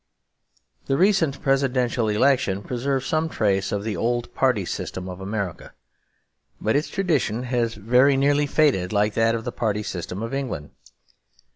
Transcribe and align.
The 0.87 0.97
recent 0.97 1.43
Presidential 1.43 2.09
election 2.09 2.63
preserved 2.63 3.05
some 3.05 3.29
trace 3.29 3.71
of 3.71 3.83
the 3.83 3.95
old 3.95 4.33
Party 4.33 4.65
System 4.65 5.07
of 5.07 5.21
America; 5.21 5.73
but 6.59 6.75
its 6.75 6.87
tradition 6.89 7.43
has 7.43 7.75
very 7.75 8.17
nearly 8.17 8.47
faded 8.47 8.91
like 8.91 9.13
that 9.13 9.35
of 9.35 9.43
the 9.43 9.51
Party 9.51 9.83
System 9.83 10.23
of 10.23 10.33
England. 10.33 10.71